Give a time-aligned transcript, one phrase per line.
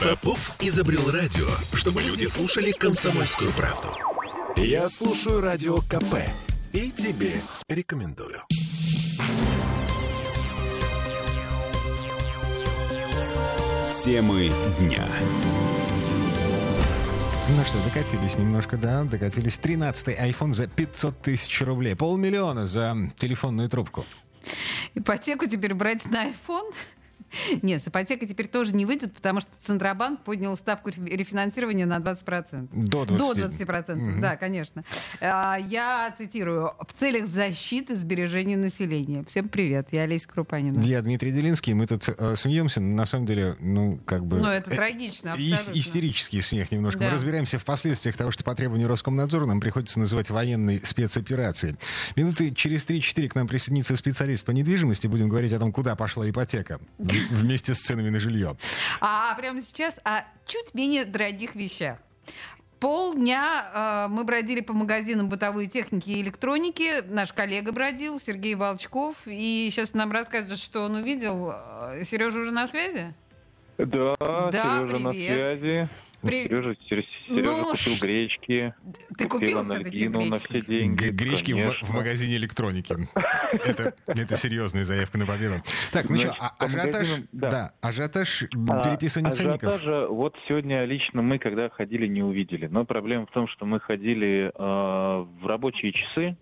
[0.00, 3.88] Попов изобрел радио, чтобы люди слушали комсомольскую правду.
[4.56, 6.24] Я слушаю радио КП
[6.72, 8.40] и тебе рекомендую.
[14.02, 15.06] Темы дня.
[17.50, 19.58] Ну что, докатились немножко, да, докатились.
[19.58, 21.94] 13-й iPhone за 500 тысяч рублей.
[21.94, 24.06] Полмиллиона за телефонную трубку.
[24.94, 26.72] Ипотеку теперь брать на iPhone?
[27.62, 32.68] Нет, с ипотекой теперь тоже не выйдет, потому что Центробанк поднял ставку рефинансирования на 20%.
[32.72, 33.16] До 20%.
[33.16, 34.20] До 20%, mm-hmm.
[34.20, 34.84] да, конечно.
[35.20, 36.72] А, я цитирую.
[36.86, 39.24] В целях защиты сбережения населения.
[39.26, 40.80] Всем привет, я Олеся Крупанина.
[40.80, 44.38] Я Дмитрий Делинский, мы тут э, смеемся, на самом деле, ну, как бы...
[44.38, 47.00] Ну, это трагично, э, Истерический смех немножко.
[47.00, 47.06] Да.
[47.06, 51.76] Мы разбираемся в последствиях того, что по требованию Роскомнадзора нам приходится называть военной спецоперацией.
[52.16, 56.28] Минуты через 3-4 к нам присоединится специалист по недвижимости, будем говорить о том, куда пошла
[56.28, 56.80] ипотека
[57.30, 58.56] вместе с ценами на жилье.
[59.00, 61.98] А прямо сейчас о чуть менее дорогих вещах.
[62.80, 67.02] Полдня э, мы бродили по магазинам бытовой техники и электроники.
[67.06, 69.22] Наш коллега бродил, Сергей Волчков.
[69.26, 71.52] И сейчас нам расскажет, что он увидел.
[71.52, 73.12] Э, Сережа уже на связи?
[73.76, 75.04] Да, да Сережа привет.
[75.04, 75.88] на связи.
[76.22, 76.48] При...
[76.48, 78.74] Сережа, Сережа ну, купил гречки.
[79.16, 80.28] Ты купил все-таки гречки?
[80.28, 81.08] на все деньги.
[81.08, 82.94] Гречки в, в магазине электроники.
[83.52, 85.54] Это, это серьезная заявка на победу.
[85.92, 87.72] Так, ну что, а, ажиотаж, да.
[87.80, 89.74] ажиотаж а, переписывания ценников.
[89.74, 92.66] Ажиотажа вот сегодня лично мы, когда ходили, не увидели.
[92.66, 96.36] Но проблема в том, что мы ходили э, в рабочие часы,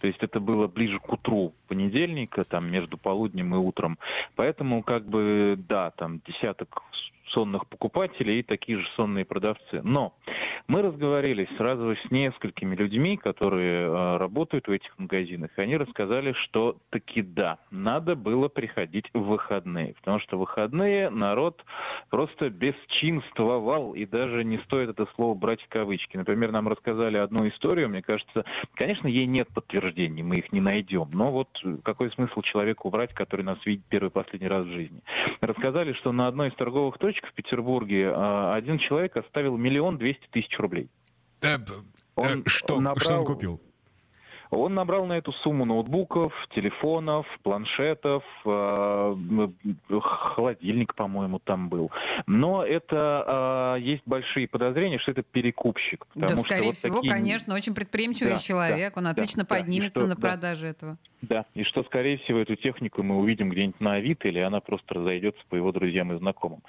[0.00, 3.98] то есть это было ближе к утру понедельника, там между полуднем и утром.
[4.36, 6.82] Поэтому как бы, да, там десяток
[7.30, 9.80] сонных покупателей и такие же сонные продавцы.
[9.82, 10.14] Но
[10.70, 16.76] мы разговаривали сразу с несколькими людьми, которые э, работают в этих магазинах, они рассказали, что
[16.90, 21.64] таки да, надо было приходить в выходные, потому что в выходные народ
[22.08, 26.16] просто бесчинствовал, и даже не стоит это слово брать в кавычки.
[26.16, 31.08] Например, нам рассказали одну историю, мне кажется, конечно, ей нет подтверждений, мы их не найдем,
[31.12, 31.48] но вот
[31.82, 35.00] какой смысл человеку врать, который нас видит первый и последний раз в жизни.
[35.40, 40.28] Рассказали, что на одной из торговых точек в Петербурге э, один человек оставил миллион двести
[40.30, 40.88] тысяч рублей.
[41.42, 41.56] Э,
[42.14, 43.60] он, что, набрал, что он купил?
[44.50, 49.16] Он набрал на эту сумму ноутбуков, телефонов, планшетов, э,
[50.00, 51.92] холодильник, по-моему, там был.
[52.26, 56.04] Но это э, есть большие подозрения, что это перекупщик.
[56.16, 57.12] Да, скорее вот всего, такие...
[57.12, 58.94] конечно, очень предприимчивый да, человек.
[58.94, 60.68] Да, он отлично да, поднимется да, что, на продаже да.
[60.68, 60.98] этого.
[61.22, 64.94] Да, и что, скорее всего, эту технику мы увидим где-нибудь на Авито, или она просто
[64.94, 66.62] разойдется по его друзьям и знакомым.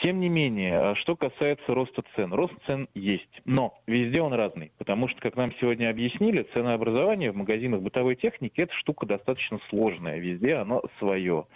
[0.00, 2.32] Тем не менее, а что касается роста цен.
[2.32, 7.36] Рост цен есть, но везде он разный, потому что, как нам сегодня объяснили, ценообразование в
[7.36, 11.46] магазинах бытовой техники– это штука достаточно сложная, везде оно свое.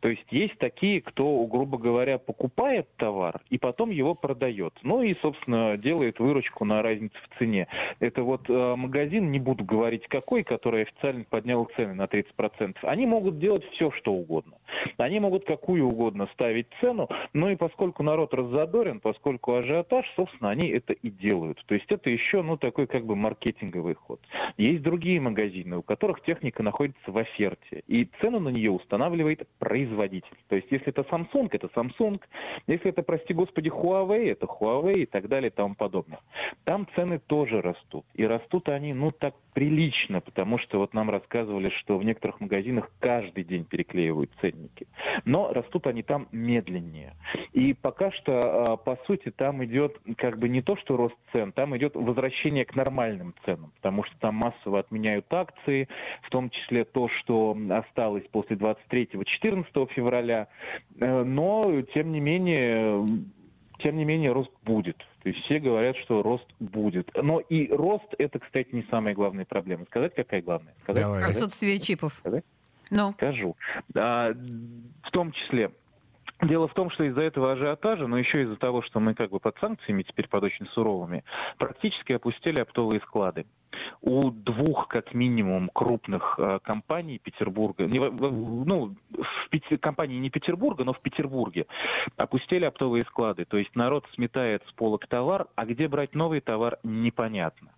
[0.00, 4.74] То есть есть такие, кто, грубо говоря, покупает товар и потом его продает.
[4.82, 7.66] Ну и, собственно, делает выручку на разницу в цене.
[7.98, 13.06] Это вот э, магазин, не буду говорить какой, который официально поднял цены на 30%, они
[13.06, 14.58] могут делать все, что угодно.
[14.98, 20.68] Они могут какую угодно ставить цену, но и поскольку народ раззадорен, поскольку ажиотаж, собственно, они
[20.68, 21.62] это и делают.
[21.66, 24.20] То есть это еще, ну, такой как бы маркетинговый ход.
[24.56, 30.36] Есть другие магазины, у которых техника находится в оферте, и цену на нее устанавливает производитель.
[30.48, 32.20] То есть если это Samsung, это Samsung,
[32.66, 36.20] если это, прости господи, Huawei, это Huawei и так далее и тому подобное.
[36.64, 38.04] Там цены тоже растут.
[38.14, 42.90] И растут они, ну, так прилично, потому что вот нам рассказывали, что в некоторых магазинах
[43.00, 44.86] каждый день переклеивают ценники.
[45.24, 47.14] Но растут они там медленнее.
[47.52, 51.52] И пока что, а, по сути, там идет как бы не то, что рост цен,
[51.52, 55.88] там идет возвращение к нормальным ценам, потому что там массово отменяют акции,
[56.22, 60.48] в том числе то, что осталось после 23-14 февраля.
[61.00, 63.24] Э, но, тем не менее,
[63.78, 64.98] тем не менее, рост будет.
[65.22, 67.10] То есть все говорят, что рост будет.
[67.20, 69.84] Но и рост это, кстати, не самая главная проблема.
[69.86, 70.74] Сказать, какая главная?
[70.82, 71.20] Сказать, Давай.
[71.22, 71.36] Сказать?
[71.36, 72.12] Отсутствие чипов.
[72.12, 72.44] Сказать?
[72.90, 73.12] Ну.
[73.12, 73.56] Скажу.
[73.94, 75.70] А, в том числе
[76.42, 79.40] Дело в том, что из-за этого ажиотажа, но еще из-за того, что мы как бы
[79.40, 81.24] под санкциями теперь под очень суровыми,
[81.56, 83.46] практически опустили оптовые склады.
[84.02, 90.84] У двух, как минимум, крупных э, компаний Петербурга, не, ну, в Пети, компании не Петербурга,
[90.84, 91.66] но в Петербурге,
[92.18, 93.46] опустили оптовые склады.
[93.46, 97.70] То есть народ сметает с полок товар, а где брать новый товар, непонятно.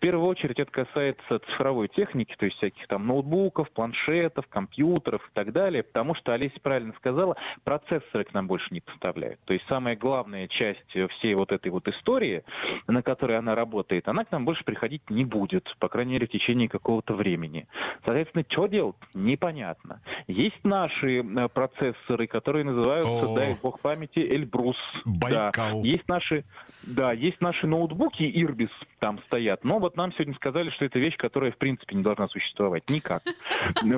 [0.00, 5.52] Первую очередь это касается цифровой техники, то есть всяких там ноутбуков, планшетов, компьютеров и так
[5.52, 9.40] далее, потому что Олеся правильно сказала, процессоры к нам больше не поставляют.
[9.44, 12.44] То есть самая главная часть всей вот этой вот истории,
[12.86, 16.30] на которой она работает, она к нам больше приходить не будет, по крайней мере, в
[16.30, 17.66] течение какого-то времени.
[18.04, 18.96] Соответственно, что делать?
[19.14, 20.00] Непонятно.
[20.26, 24.76] Есть наши э, процессоры, которые называются, О, дай бог памяти, Эльбрус.
[25.04, 25.82] Байкал.
[25.82, 25.88] Да.
[25.88, 26.44] Есть наши,
[26.86, 31.16] да, есть наши ноутбуки Ирбис там стоят, но вот нам сегодня сказали, что это вещь,
[31.16, 33.22] которая в принципе не должна существовать никак.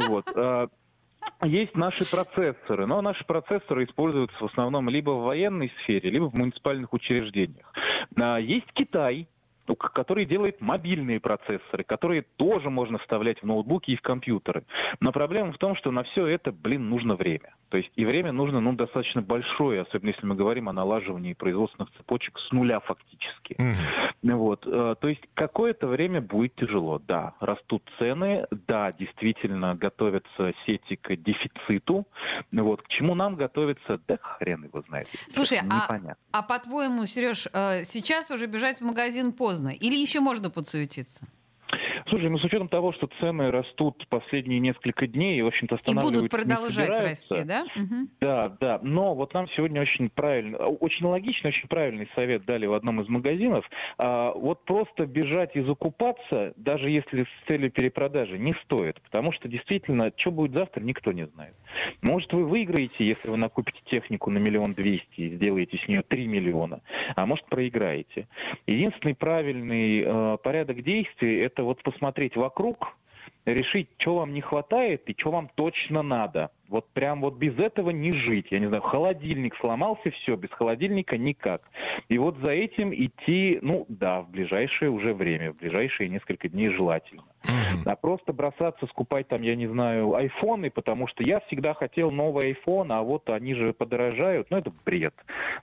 [0.09, 0.27] Вот.
[0.37, 0.69] А,
[1.45, 6.35] есть наши процессоры, но наши процессоры используются в основном либо в военной сфере, либо в
[6.35, 7.73] муниципальных учреждениях.
[8.17, 9.29] А, есть Китай,
[9.75, 14.65] который делает мобильные процессоры, которые тоже можно вставлять в ноутбуки и в компьютеры.
[15.01, 17.55] Но проблема в том, что на все это, блин, нужно время.
[17.73, 21.91] То есть и время нужно ну, достаточно большое, особенно если мы говорим о налаживании производственных
[21.97, 23.55] цепочек с нуля фактически.
[23.55, 24.35] Mm-hmm.
[24.37, 24.67] Вот.
[24.67, 27.33] Э, то есть какое-то время будет тяжело, да.
[27.41, 32.07] Растут цены, да, действительно готовятся сети к дефициту.
[32.53, 32.83] Вот.
[32.83, 35.09] К чему нам готовиться, да хрен его знает.
[35.29, 35.99] Слушай, а,
[36.31, 39.62] а по-твоему, Сереж, э, сейчас уже бежать в магазин поздно?
[39.63, 39.69] Поздно?
[39.71, 41.27] Или еще можно подсуетиться?
[42.13, 46.19] Слушай, ну с учетом того, что цены растут последние несколько дней и, в общем-то, останавливаются
[46.19, 47.65] И будут продолжать расти, да?
[47.75, 48.09] Угу.
[48.21, 48.81] Да, да.
[48.83, 53.09] Но вот нам сегодня очень правильно, очень логичный, очень правильный совет дали в одном из
[53.09, 53.65] магазинов.
[53.97, 59.01] А, вот просто бежать и закупаться, даже если с целью перепродажи, не стоит.
[59.01, 61.55] Потому что действительно, что будет завтра, никто не знает.
[62.03, 66.27] Может, вы выиграете, если вы накупите технику на миллион двести и сделаете с нее три
[66.27, 66.83] миллиона,
[67.17, 68.29] а может, проиграете.
[68.67, 72.97] Единственный правильный э, порядок действий– это вот посмотреть посмотреть вокруг,
[73.47, 76.51] решить, что вам не хватает и что вам точно надо.
[76.69, 78.49] Вот прям вот без этого не жить.
[78.51, 81.63] Я не знаю, холодильник сломался, все, без холодильника никак.
[82.09, 86.71] И вот за этим идти, ну да, в ближайшее уже время, в ближайшие несколько дней
[86.71, 87.32] желательно.
[87.85, 92.49] А просто бросаться, скупать там, я не знаю, айфоны, потому что я всегда хотел новый
[92.49, 94.51] айфон, а вот они же подорожают.
[94.51, 95.15] Ну, это бред.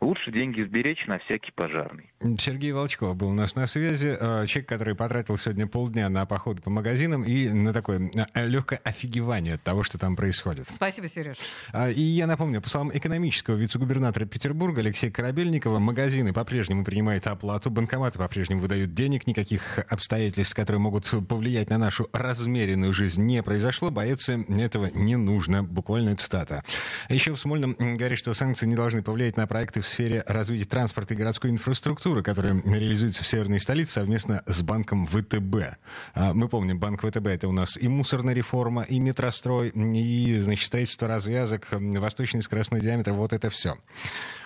[0.01, 2.11] Лучше деньги сберечь на всякий пожарный.
[2.37, 4.15] Сергей Волчков был у нас на связи.
[4.19, 8.79] Э, человек, который потратил сегодня полдня на походы по магазинам и на такое э, легкое
[8.83, 10.67] офигевание от того, что там происходит.
[10.69, 11.37] Спасибо, Сереж.
[11.73, 17.71] А, и я напомню, по словам экономического вице-губернатора Петербурга Алексея Корабельникова, магазины по-прежнему принимают оплату,
[17.71, 23.91] банкоматы по-прежнему выдают денег, никаких обстоятельств, которые могут повлиять на нашу размеренную жизнь не произошло,
[23.91, 25.63] бояться этого не нужно.
[25.63, 26.63] Буквально цитата.
[27.09, 31.13] Еще в Смольном говорит, что санкции не должны повлиять на проекты в сфере развития транспорта
[31.13, 35.77] и городской инфраструктуры, которые реализуются в северной столице совместно с банком ВТБ.
[36.13, 40.67] А, мы помним, банк ВТБ это у нас и мусорная реформа, и метрострой, и значит,
[40.67, 43.77] строительство развязок, восточный скоростной диаметр, вот это все.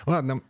[0.06, 0.40] Ладно,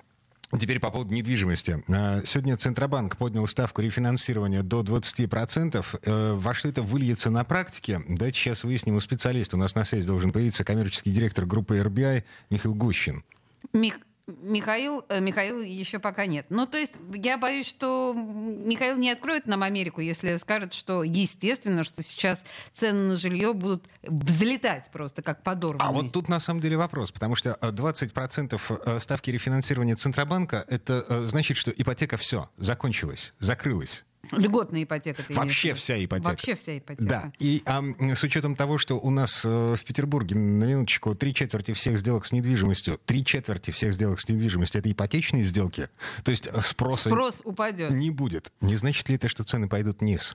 [0.59, 1.83] Теперь по поводу недвижимости.
[1.89, 5.85] А, сегодня Центробанк поднял ставку рефинансирования до 20%.
[6.03, 8.01] Э, во что это выльется на практике?
[8.09, 9.57] Давайте сейчас выясним у специалиста.
[9.57, 13.25] У нас на связи должен появиться коммерческий директор группы RBI Михаил Гущин.
[13.73, 13.99] Мих...
[14.27, 16.47] Михаил, э, Михаил еще пока нет.
[16.49, 21.85] Ну, то есть я боюсь, что Михаил не откроет нам Америку, если скажет, что естественно,
[21.85, 25.87] что сейчас цены на жилье будут взлетать просто как подорванные.
[25.87, 30.65] А вот тут на самом деле вопрос, потому что 20% э, э, ставки рефинансирования Центробанка,
[30.69, 34.05] это значит, что ипотека все, закончилась, закрылась.
[34.33, 35.23] Льготная ипотека.
[35.23, 36.31] Ты Вообще вся ипотека.
[36.31, 37.05] Вообще вся ипотека.
[37.09, 37.33] Да.
[37.39, 37.83] И а,
[38.15, 42.25] с учетом того, что у нас э, в Петербурге, на минуточку, три четверти всех сделок
[42.25, 45.89] с недвижимостью, три четверти всех сделок с недвижимостью это ипотечные сделки,
[46.23, 47.91] то есть э, спроса Спрос упадет.
[47.91, 48.53] не будет.
[48.61, 50.35] Не значит ли это, что цены пойдут вниз?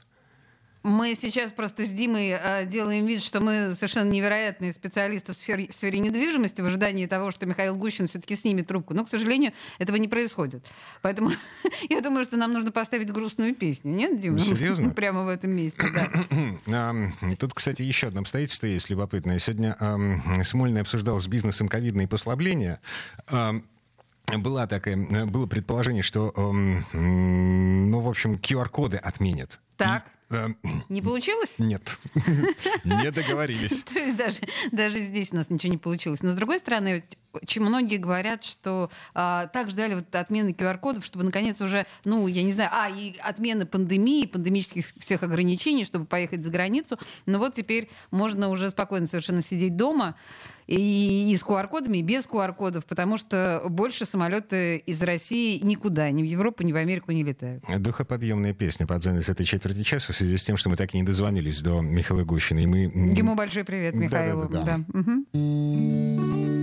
[0.84, 5.68] Мы сейчас просто с Димой э, делаем вид, что мы совершенно невероятные специалисты в сфере,
[5.68, 8.94] в сфере недвижимости в ожидании того, что Михаил Гущин все-таки снимет трубку.
[8.94, 10.66] Но, к сожалению, этого не происходит.
[11.02, 11.32] Поэтому
[11.90, 13.92] я думаю, что нам нужно поставить грустную песню.
[13.92, 14.40] Нет, Дима?
[14.40, 14.90] Серьезно?
[14.96, 15.84] Прямо в этом месте,
[16.66, 16.96] да.
[17.40, 19.38] Тут, кстати, еще одно обстоятельство есть любопытное.
[19.40, 19.76] Сегодня
[20.46, 22.80] Смольный обсуждал с бизнесом ковидные послабления
[24.38, 26.32] была такая, было предположение, что,
[26.94, 29.60] ну, в общем, QR-коды отменят.
[29.78, 30.06] Так.
[30.06, 30.19] Эм,
[30.90, 31.56] не получилось?
[31.58, 31.98] Нет.
[32.84, 33.84] Не договорились.
[33.84, 34.40] То есть даже,
[34.72, 36.22] даже здесь у нас ничего не получилось.
[36.22, 41.26] Но с другой стороны, очень многие говорят, что а, так ждали вот отмены QR-кодов, чтобы
[41.26, 46.44] наконец уже, ну, я не знаю, а, и отмены пандемии, пандемических всех ограничений, чтобы поехать
[46.44, 46.98] за границу.
[47.26, 50.16] Но вот теперь можно уже спокойно совершенно сидеть дома
[50.70, 56.22] и, и с QR-кодами, и без QR-кодов, потому что больше самолеты из России никуда, ни
[56.22, 57.64] в Европу, ни в Америку не летают.
[57.80, 60.98] Духоподъемная песня под занавес этой четверти часа в связи с тем, что мы так и
[60.98, 62.60] не дозвонились до Михаила Гущина.
[62.60, 62.80] И мы...
[62.80, 64.44] Ему большой привет, Михаил.
[64.44, 65.00] Да, да, да, да.
[65.00, 66.59] Угу.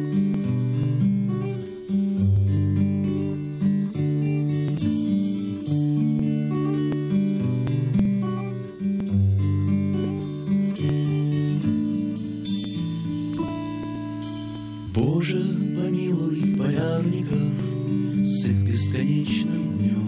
[18.87, 20.07] Бесконечным днем,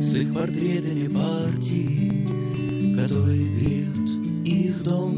[0.00, 2.26] с их портретами партии,
[2.96, 3.98] которые греют
[4.44, 5.14] их дом,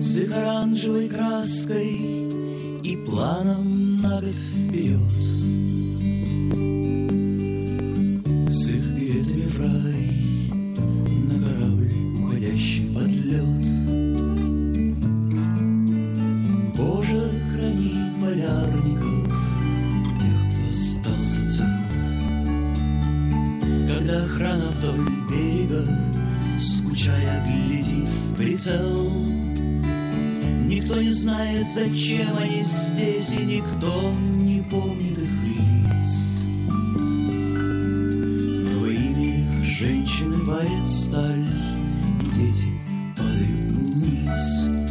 [0.00, 2.28] с их оранжевой краской
[2.82, 5.00] и планом на год вперед.
[24.06, 25.82] Когда охрана вдоль берега,
[26.58, 29.10] скучая, глядит в прицел,
[30.66, 36.28] Никто не знает, зачем они здесь, и никто не помнит их лиц.
[36.98, 41.48] Но во имя их женщины варят сталь,
[42.20, 42.68] и дети
[43.16, 44.83] падают ниц.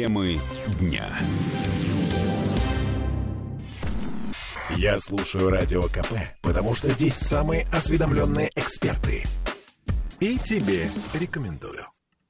[0.00, 0.40] Темы
[0.80, 1.04] дня.
[4.70, 9.26] Я слушаю Радио КП, потому что здесь самые осведомленные эксперты.
[10.18, 11.89] И тебе рекомендую.